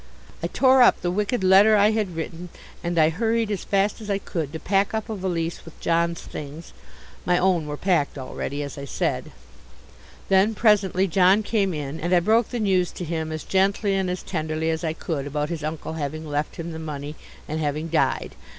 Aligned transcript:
I 0.41 0.47
tore 0.47 0.81
up 0.81 0.99
the 1.03 1.11
wicked 1.11 1.43
letter 1.43 1.75
I 1.77 1.91
had 1.91 2.15
written, 2.15 2.49
and 2.83 2.97
I 2.97 3.09
hurried 3.09 3.51
as 3.51 3.63
fast 3.63 4.01
as 4.01 4.09
I 4.09 4.17
could 4.17 4.51
to 4.51 4.59
pack 4.59 4.95
up 4.95 5.09
a 5.09 5.15
valise 5.15 5.63
with 5.63 5.79
John's 5.79 6.23
things 6.23 6.73
(my 7.23 7.37
own 7.37 7.67
were 7.67 7.77
packed 7.77 8.17
already, 8.17 8.63
as 8.63 8.79
I 8.79 8.85
said). 8.85 9.31
Then 10.27 10.55
presently 10.55 11.05
John 11.05 11.43
came 11.43 11.71
in, 11.71 11.99
and 11.99 12.15
I 12.15 12.19
broke 12.19 12.49
the 12.49 12.59
news 12.59 12.89
to 12.93 13.05
him 13.05 13.31
as 13.31 13.43
gently 13.43 13.93
and 13.93 14.09
as 14.09 14.23
tenderly 14.23 14.71
as 14.71 14.83
I 14.83 14.93
could 14.93 15.27
about 15.27 15.49
his 15.49 15.63
uncle 15.63 15.93
having 15.93 16.27
left 16.27 16.55
him 16.55 16.71
the 16.71 16.79
money 16.79 17.13
and 17.47 17.59
having 17.59 17.87
died. 17.89 18.33